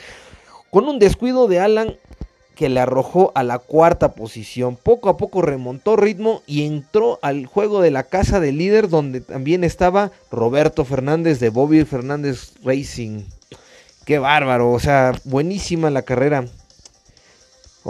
con 0.71 0.87
un 0.87 0.99
descuido 0.99 1.47
de 1.47 1.59
Alan 1.59 1.97
que 2.55 2.69
le 2.69 2.79
arrojó 2.79 3.31
a 3.35 3.43
la 3.43 3.59
cuarta 3.59 4.13
posición. 4.13 4.75
Poco 4.75 5.09
a 5.09 5.17
poco 5.17 5.43
remontó 5.43 5.95
ritmo 5.95 6.41
y 6.47 6.65
entró 6.65 7.19
al 7.21 7.45
juego 7.45 7.81
de 7.81 7.91
la 7.91 8.03
casa 8.03 8.39
del 8.39 8.57
líder 8.57 8.89
donde 8.89 9.21
también 9.21 9.63
estaba 9.63 10.11
Roberto 10.31 10.83
Fernández 10.83 11.39
de 11.39 11.49
Bobby 11.49 11.85
Fernández 11.85 12.53
Racing. 12.63 13.21
Qué 14.05 14.17
bárbaro, 14.17 14.71
o 14.71 14.79
sea, 14.79 15.13
buenísima 15.23 15.91
la 15.91 16.01
carrera. 16.01 16.45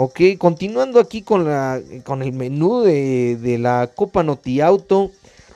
Ok, 0.00 0.20
continuando 0.38 1.00
aquí 1.00 1.22
con, 1.22 1.44
la, 1.44 1.82
con 2.04 2.22
el 2.22 2.32
menú 2.32 2.82
de, 2.82 3.56
la 3.58 3.90
Copa 3.92 4.22
Noti 4.22 4.60
Auto. 4.60 5.10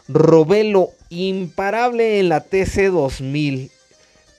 Robelo, 0.08 0.90
imparable 1.10 2.18
en 2.18 2.28
la 2.28 2.40
TC 2.40 2.90
2000. 2.90 3.70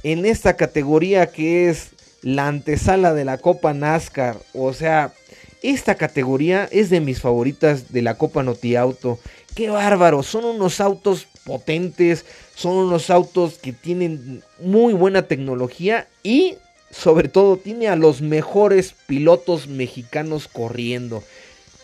En 0.04 0.26
esta 0.26 0.58
categoría 0.58 1.28
que 1.28 1.70
es 1.70 1.92
la 2.22 2.50
antesala 2.50 3.14
de 3.14 3.24
la 3.24 3.38
Copa 3.38 3.74
NASCAR. 3.74 4.36
O 4.54 4.74
sea, 4.74 5.14
esta 5.62 5.96
categoría 5.96 6.68
es 6.70 6.90
de 6.90 7.00
mis 7.00 7.22
favoritas 7.22 7.94
de 7.94 8.02
la 8.02 8.16
Copa 8.16 8.44
Noti 8.44 8.76
Auto. 8.76 9.20
Qué 9.56 9.70
bárbaro, 9.70 10.22
son 10.22 10.44
unos 10.44 10.82
autos 10.82 11.28
potentes, 11.46 12.26
son 12.56 12.74
unos 12.74 13.10
autos 13.10 13.58
que 13.58 13.72
tienen 13.72 14.44
muy 14.60 14.94
buena 14.94 15.30
tecnología 15.30 16.10
y 16.24 16.58
sobre 16.94 17.28
todo 17.28 17.58
tiene 17.58 17.88
a 17.88 17.96
los 17.96 18.22
mejores 18.22 18.94
pilotos 19.08 19.68
mexicanos 19.68 20.48
corriendo. 20.48 21.24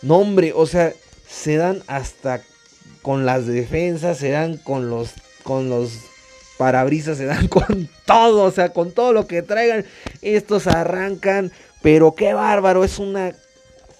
No, 0.02 0.18
hombre, 0.18 0.52
o 0.54 0.66
sea, 0.66 0.92
se 1.28 1.56
dan 1.56 1.82
hasta 1.86 2.42
con 3.02 3.26
las 3.26 3.46
defensas, 3.46 4.18
se 4.18 4.30
dan 4.30 4.56
con 4.56 4.88
los 4.88 5.12
con 5.42 5.68
los 5.68 5.92
parabrisas, 6.58 7.18
se 7.18 7.26
dan 7.26 7.48
con 7.48 7.88
todo, 8.04 8.44
o 8.44 8.50
sea, 8.50 8.72
con 8.72 8.92
todo 8.92 9.12
lo 9.12 9.26
que 9.26 9.42
traigan. 9.42 9.84
Estos 10.22 10.66
arrancan, 10.66 11.50
pero 11.82 12.14
qué 12.14 12.32
bárbaro, 12.32 12.84
es 12.84 12.98
una 12.98 13.34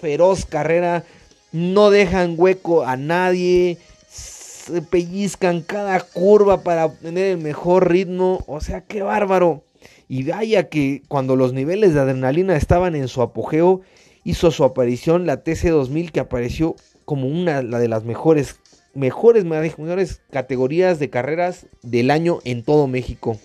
feroz 0.00 0.47
carrera. 0.47 1.05
No 1.52 1.90
dejan 1.90 2.35
hueco 2.38 2.85
a 2.85 2.97
nadie. 2.97 3.79
Se 4.09 4.83
pellizcan 4.83 5.62
cada 5.62 5.99
curva 6.00 6.62
para 6.62 6.87
obtener 6.87 7.33
el 7.33 7.38
mejor 7.38 7.90
ritmo. 7.90 8.45
O 8.47 8.61
sea, 8.61 8.83
qué 8.83 9.02
bárbaro. 9.02 9.64
Y 10.08 10.25
vaya 10.25 10.68
que 10.68 11.02
cuando 11.08 11.37
los 11.37 11.52
niveles 11.52 11.94
de 11.94 12.00
adrenalina 12.00 12.56
estaban 12.56 12.94
en 12.96 13.08
su 13.08 13.22
apogeo, 13.22 13.80
hizo 14.25 14.50
su 14.50 14.64
aparición 14.64 15.26
la 15.26 15.44
TC2000 15.44 16.10
que 16.10 16.20
apareció 16.20 16.76
como 17.04 17.26
una 17.26 17.62
de 17.62 17.88
las 17.88 18.04
mejores, 18.04 18.60
mejores, 18.94 19.44
mejores 19.44 20.20
categorías 20.30 20.99
de 20.99 21.10
carreras 21.10 21.66
del 21.82 22.10
año 22.10 22.38
en 22.44 22.62
todo 22.62 22.87
México. 22.87 23.38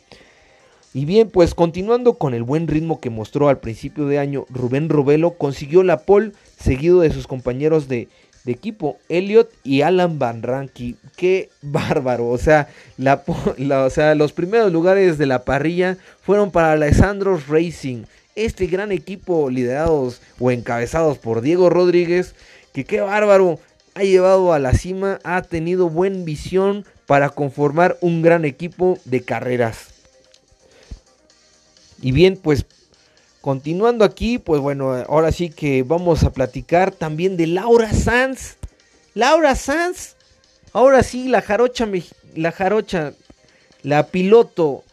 Y 0.94 1.04
bien, 1.04 1.30
pues 1.30 1.54
continuando 1.54 2.14
con 2.14 2.34
el 2.34 2.44
buen 2.44 2.68
ritmo 2.68 3.02
que 3.02 3.10
mostró 3.10 3.50
al 3.50 3.60
principio 3.60 4.06
de 4.06 4.18
año, 4.18 4.46
Rubén 4.50 4.88
Robelo 4.88 5.38
consiguió 5.38 5.84
la 5.84 6.06
pole 6.06 6.32
seguido 6.58 7.02
de 7.02 7.12
sus 7.12 7.28
compañeros 7.28 7.90
de 7.90 8.08
de 8.46 8.52
equipo, 8.52 9.00
Elliot 9.10 9.52
y 9.64 9.82
Alan 9.82 10.20
Van 10.20 10.44
Ranky. 10.44 10.96
Qué 11.18 11.50
bárbaro. 11.62 12.30
O 12.30 12.38
sea, 12.38 12.70
o 12.98 13.90
sea, 13.90 14.16
los 14.16 14.32
primeros 14.32 14.72
lugares 14.72 15.18
de 15.18 15.26
la 15.26 15.44
parrilla 15.44 15.98
fueron 16.22 16.52
para 16.52 16.74
Alessandro 16.74 17.40
Racing. 17.48 18.04
Este 18.36 18.68
gran 18.68 18.92
equipo 18.92 19.50
liderados 19.50 20.22
o 20.40 20.52
encabezados 20.52 21.18
por 21.18 21.42
Diego 21.42 21.70
Rodríguez. 21.70 22.36
Que 22.74 22.86
qué 22.86 23.02
bárbaro. 23.02 23.60
Ha 23.96 24.04
llevado 24.04 24.52
a 24.52 24.60
la 24.60 24.74
cima, 24.74 25.20
ha 25.24 25.42
tenido 25.42 25.90
buena 25.90 26.26
visión 26.26 26.86
para 27.06 27.30
conformar 27.30 27.98
un 28.02 28.22
gran 28.22 28.44
equipo 28.44 29.00
de 29.06 29.22
carreras. 29.22 29.88
Y 32.02 32.12
bien, 32.12 32.36
pues 32.36 32.66
continuando 33.46 34.04
aquí, 34.06 34.40
pues 34.40 34.60
bueno, 34.60 34.92
ahora 35.08 35.32
sí 35.32 35.52
que 35.52 35.84
vamos 35.84 36.24
a 36.24 36.34
platicar 36.34 36.90
también 36.92 37.38
de 37.38 37.46
Laura 37.46 37.94
Sanz. 37.94 38.56
Laura 39.14 39.54
Sanz, 39.54 40.16
ahora 40.74 41.04
sí, 41.04 41.28
la 41.28 41.44
jarocha, 41.44 41.88
la 42.34 42.52
jarocha, 42.52 43.14
la 43.84 44.08
piloto, 44.08 44.84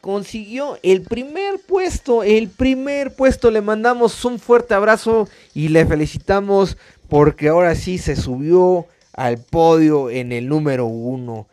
consiguió 0.00 0.78
el 0.84 1.02
primer 1.02 1.58
puesto, 1.66 2.22
el 2.22 2.48
primer 2.48 3.12
puesto. 3.12 3.50
Le 3.50 3.60
mandamos 3.60 4.24
un 4.24 4.38
fuerte 4.38 4.74
abrazo 4.74 5.28
y 5.52 5.70
le 5.70 5.84
felicitamos 5.84 6.76
porque 7.08 7.48
ahora 7.48 7.74
sí 7.74 7.98
se 7.98 8.14
subió 8.14 8.86
al 9.14 9.38
podio 9.38 10.10
en 10.10 10.30
el 10.30 10.46
número 10.46 10.86
uno. 10.86 11.48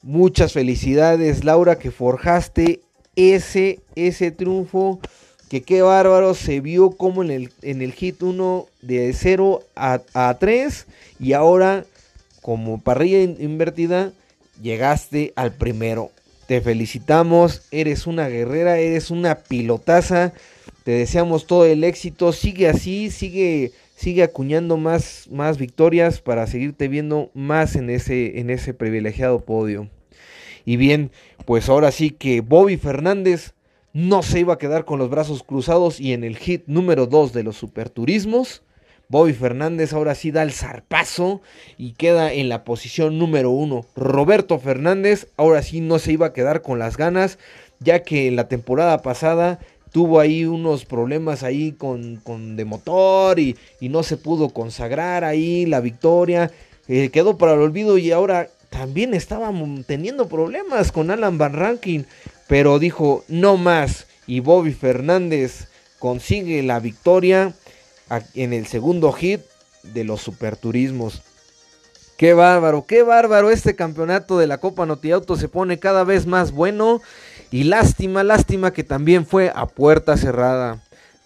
Muchas 0.00 0.54
felicidades, 0.54 1.44
Laura, 1.44 1.78
que 1.78 1.90
forjaste 1.90 2.80
ese, 3.16 3.80
ese 3.94 4.30
triunfo. 4.30 5.00
Que 5.48 5.62
qué 5.62 5.82
bárbaro, 5.82 6.34
se 6.34 6.60
vio 6.60 6.92
como 6.92 7.24
en 7.24 7.32
el, 7.32 7.52
en 7.62 7.82
el 7.82 7.92
hit 7.92 8.22
1 8.22 8.66
de 8.82 9.12
0 9.12 9.64
a, 9.74 10.00
a 10.14 10.38
3 10.38 10.86
y 11.18 11.32
ahora 11.32 11.84
como 12.40 12.80
parrilla 12.80 13.20
invertida 13.20 14.12
llegaste 14.62 15.32
al 15.34 15.52
primero. 15.52 16.12
Te 16.46 16.60
felicitamos, 16.60 17.62
eres 17.72 18.06
una 18.06 18.28
guerrera, 18.28 18.78
eres 18.78 19.10
una 19.10 19.34
pilotaza. 19.36 20.32
Te 20.84 20.92
deseamos 20.92 21.46
todo 21.46 21.64
el 21.64 21.82
éxito. 21.82 22.32
Sigue 22.32 22.68
así, 22.68 23.10
sigue 23.10 23.72
sigue 24.00 24.22
acuñando 24.22 24.78
más, 24.78 25.28
más 25.30 25.58
victorias 25.58 26.22
para 26.22 26.46
seguirte 26.46 26.88
viendo 26.88 27.30
más 27.34 27.76
en 27.76 27.90
ese, 27.90 28.40
en 28.40 28.48
ese 28.48 28.72
privilegiado 28.72 29.40
podio. 29.40 29.90
Y 30.64 30.76
bien, 30.76 31.10
pues 31.46 31.68
ahora 31.68 31.90
sí 31.90 32.10
que 32.10 32.40
Bobby 32.40 32.76
Fernández 32.76 33.54
no 33.92 34.22
se 34.22 34.40
iba 34.40 34.54
a 34.54 34.58
quedar 34.58 34.84
con 34.84 34.98
los 34.98 35.10
brazos 35.10 35.42
cruzados 35.42 36.00
y 36.00 36.12
en 36.12 36.24
el 36.24 36.36
hit 36.36 36.62
número 36.66 37.06
2 37.06 37.32
de 37.32 37.42
los 37.42 37.56
superturismos, 37.56 38.62
Bobby 39.08 39.32
Fernández 39.32 39.92
ahora 39.92 40.14
sí 40.14 40.30
da 40.30 40.44
el 40.44 40.52
zarpazo 40.52 41.40
y 41.76 41.94
queda 41.94 42.32
en 42.32 42.48
la 42.48 42.62
posición 42.62 43.18
número 43.18 43.50
1. 43.50 43.84
Roberto 43.96 44.60
Fernández 44.60 45.26
ahora 45.36 45.62
sí 45.62 45.80
no 45.80 45.98
se 45.98 46.12
iba 46.12 46.26
a 46.26 46.32
quedar 46.32 46.62
con 46.62 46.78
las 46.78 46.96
ganas, 46.96 47.38
ya 47.80 48.04
que 48.04 48.28
en 48.28 48.36
la 48.36 48.46
temporada 48.46 49.02
pasada 49.02 49.58
tuvo 49.90 50.20
ahí 50.20 50.44
unos 50.44 50.84
problemas 50.84 51.42
ahí 51.42 51.72
con, 51.72 52.16
con 52.22 52.54
de 52.54 52.64
motor 52.64 53.40
y, 53.40 53.56
no 53.80 54.04
se 54.04 54.16
pudo 54.16 54.50
consagrar 54.50 55.24
ahí 55.24 55.66
la 55.66 55.80
victoria. 55.80 56.52
Eh, 56.86 57.10
quedó 57.10 57.36
para 57.36 57.54
el 57.54 57.60
olvido 57.60 57.98
y 57.98 58.12
ahora 58.12 58.48
también 58.70 59.14
estaba 59.14 59.52
teniendo 59.86 60.28
problemas 60.28 60.92
con 60.92 61.10
Alan 61.10 61.36
Van 61.36 61.52
Rankin. 61.52 62.06
Pero 62.48 62.78
dijo 62.78 63.24
no 63.28 63.56
más. 63.56 64.06
Y 64.26 64.40
Bobby 64.40 64.72
Fernández 64.72 65.68
consigue 65.98 66.62
la 66.62 66.80
victoria 66.80 67.52
en 68.34 68.52
el 68.52 68.66
segundo 68.66 69.12
hit 69.12 69.40
de 69.82 70.04
los 70.04 70.20
superturismos. 70.22 71.22
Qué 72.16 72.34
bárbaro, 72.34 72.86
qué 72.86 73.02
bárbaro. 73.02 73.50
Este 73.50 73.74
campeonato 73.74 74.38
de 74.38 74.46
la 74.46 74.58
Copa 74.58 74.86
Notiauto 74.86 75.36
se 75.36 75.48
pone 75.48 75.78
cada 75.78 76.04
vez 76.04 76.26
más 76.26 76.52
bueno. 76.52 77.00
Y 77.50 77.64
lástima, 77.64 78.22
lástima 78.22 78.72
que 78.72 78.84
también 78.84 79.26
fue 79.26 79.50
a 79.54 79.66
puerta 79.66 80.16
cerrada. 80.16 80.80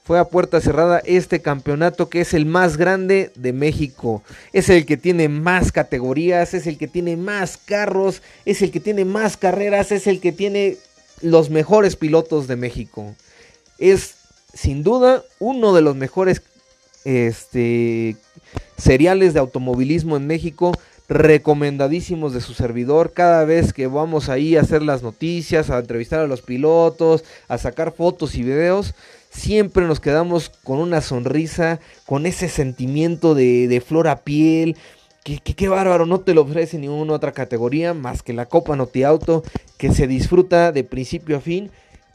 Fue 0.04 0.18
a 0.18 0.26
puerta 0.26 0.60
cerrada 0.60 1.00
este 1.06 1.40
campeonato 1.40 2.10
que 2.10 2.20
es 2.20 2.34
el 2.34 2.44
más 2.44 2.76
grande 2.76 3.32
de 3.36 3.54
México. 3.54 4.22
Es 4.52 4.68
el 4.68 4.84
que 4.84 4.98
tiene 4.98 5.30
más 5.30 5.72
categorías, 5.72 6.52
es 6.52 6.66
el 6.66 6.76
que 6.76 6.88
tiene 6.88 7.16
más 7.16 7.56
carros, 7.56 8.20
es 8.44 8.60
el 8.60 8.70
que 8.70 8.80
tiene 8.80 9.06
más 9.06 9.38
carreras, 9.38 9.92
es 9.92 10.06
el 10.06 10.20
que 10.20 10.30
tiene 10.30 10.76
los 11.22 11.48
mejores 11.48 11.96
pilotos 11.96 12.46
de 12.46 12.56
México. 12.56 13.14
Es 13.78 14.16
sin 14.52 14.82
duda 14.82 15.24
uno 15.38 15.72
de 15.72 15.80
los 15.80 15.96
mejores 15.96 16.42
este, 17.06 18.16
seriales 18.76 19.32
de 19.32 19.40
automovilismo 19.40 20.18
en 20.18 20.26
México 20.26 20.72
recomendadísimos 21.08 22.32
de 22.32 22.40
su 22.40 22.54
servidor. 22.54 23.12
Cada 23.12 23.44
vez 23.44 23.72
que 23.72 23.86
vamos 23.86 24.28
ahí 24.28 24.56
a 24.56 24.62
hacer 24.62 24.82
las 24.82 25.02
noticias, 25.02 25.70
a 25.70 25.78
entrevistar 25.78 26.20
a 26.20 26.26
los 26.26 26.42
pilotos, 26.42 27.24
a 27.48 27.58
sacar 27.58 27.92
fotos 27.92 28.34
y 28.34 28.42
videos, 28.42 28.94
siempre 29.34 29.86
nos 29.86 30.00
quedamos 30.00 30.50
con 30.62 30.78
una 30.78 31.00
sonrisa, 31.00 31.80
con 32.06 32.26
ese 32.26 32.48
sentimiento 32.48 33.34
de, 33.34 33.82
flor 33.86 34.08
a 34.08 34.22
piel. 34.22 34.76
Que, 35.24 35.38
qué 35.38 35.68
bárbaro, 35.68 36.06
no 36.06 36.20
te 36.20 36.34
lo 36.34 36.42
ofrece 36.42 36.78
ninguna 36.78 37.14
otra 37.14 37.32
categoría 37.32 37.94
más 37.94 38.22
que 38.22 38.32
la 38.32 38.46
Copa 38.46 38.76
Noti 38.76 39.02
Auto, 39.02 39.42
que 39.78 39.92
se 39.92 40.06
disfruta 40.06 40.70
de 40.70 40.84
principio 40.84 41.38
a 41.38 41.40
fin 41.40 41.70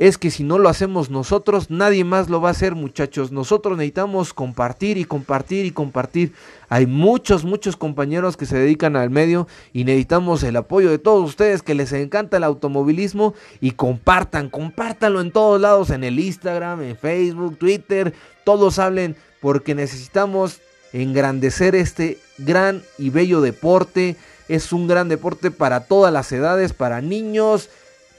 Es 0.00 0.16
que 0.16 0.30
si 0.30 0.44
no 0.44 0.58
lo 0.58 0.70
hacemos 0.70 1.10
nosotros, 1.10 1.68
nadie 1.68 2.04
más 2.04 2.30
lo 2.30 2.40
va 2.40 2.48
a 2.48 2.52
hacer, 2.52 2.74
muchachos. 2.74 3.32
Nosotros 3.32 3.76
necesitamos 3.76 4.32
compartir 4.32 4.96
y 4.96 5.04
compartir 5.04 5.66
y 5.66 5.72
compartir. 5.72 6.32
Hay 6.70 6.86
muchos, 6.86 7.44
muchos 7.44 7.76
compañeros 7.76 8.38
que 8.38 8.46
se 8.46 8.56
dedican 8.56 8.96
al 8.96 9.10
medio 9.10 9.46
y 9.74 9.84
necesitamos 9.84 10.42
el 10.42 10.56
apoyo 10.56 10.88
de 10.88 10.98
todos 10.98 11.28
ustedes 11.28 11.62
que 11.62 11.74
les 11.74 11.92
encanta 11.92 12.38
el 12.38 12.44
automovilismo 12.44 13.34
y 13.60 13.72
compartan, 13.72 14.48
compártanlo 14.48 15.20
en 15.20 15.32
todos 15.32 15.60
lados, 15.60 15.90
en 15.90 16.02
el 16.02 16.18
Instagram, 16.18 16.80
en 16.80 16.96
Facebook, 16.96 17.58
Twitter, 17.58 18.14
todos 18.44 18.78
hablen 18.78 19.16
porque 19.42 19.74
necesitamos 19.74 20.62
engrandecer 20.94 21.74
este 21.74 22.16
gran 22.38 22.82
y 22.96 23.10
bello 23.10 23.42
deporte 23.42 24.16
es 24.50 24.72
un 24.72 24.88
gran 24.88 25.08
deporte 25.08 25.52
para 25.52 25.84
todas 25.84 26.12
las 26.12 26.32
edades, 26.32 26.72
para 26.72 27.00
niños, 27.00 27.70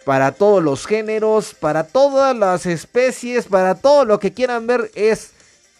para 0.05 0.31
todos 0.31 0.63
los 0.63 0.85
géneros, 0.85 1.53
para 1.53 1.85
todas 1.85 2.35
las 2.35 2.65
especies, 2.65 3.45
para 3.45 3.75
todo 3.75 4.05
lo 4.05 4.19
que 4.19 4.33
quieran 4.33 4.67
ver. 4.67 4.91
Es 4.95 5.31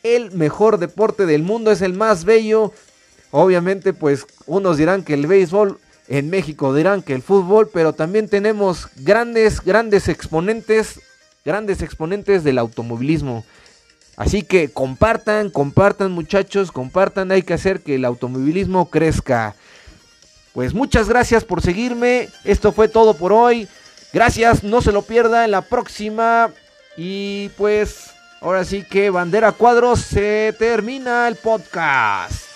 el 0.04 0.32
mejor 0.32 0.78
deporte 0.78 1.26
del 1.26 1.44
mundo, 1.44 1.72
es 1.72 1.82
el 1.82 1.94
más 1.94 2.26
bello. 2.26 2.74
Obviamente, 3.32 3.94
pues 3.94 4.26
unos 4.46 4.78
dirán 4.78 5.04
que 5.04 5.14
el 5.14 5.28
béisbol, 5.28 5.80
en 6.08 6.30
México 6.30 6.74
dirán 6.76 7.02
que 7.02 7.14
el 7.14 7.22
fútbol, 7.22 7.70
pero 7.72 7.94
también 7.94 8.28
tenemos 8.28 8.88
grandes, 8.98 9.62
grandes 9.62 10.10
exponentes, 10.10 11.00
grandes 11.46 11.82
exponentes 11.82 12.44
del 12.44 12.58
automovilismo. 12.58 13.46
Así 14.18 14.44
que 14.44 14.70
compartan, 14.70 15.50
compartan 15.50 16.12
muchachos, 16.12 16.72
compartan, 16.72 17.32
hay 17.32 17.44
que 17.44 17.54
hacer 17.54 17.80
que 17.80 17.96
el 17.96 18.06
automovilismo 18.06 18.90
crezca. 18.90 19.56
Pues 20.54 20.74
muchas 20.74 21.08
gracias 21.08 21.46
por 21.46 21.62
seguirme. 21.62 22.28
Esto 22.44 22.74
fue 22.74 22.90
todo 22.90 23.14
por 23.14 23.32
hoy. 23.32 23.70
Gracias, 24.13 24.63
no 24.63 24.82
se 24.82 24.91
lo 24.91 25.02
pierda 25.02 25.45
en 25.45 25.52
la 25.52 25.62
próxima. 25.62 26.52
Y 26.97 27.50
pues 27.58 28.12
Ahora 28.41 28.65
sí 28.65 28.84
que 28.84 29.12
bandera 29.12 29.52
cuadros 29.52 30.00
se 30.00 30.56
termina 30.58 31.28
el 31.28 31.36
podcast. 31.36 32.51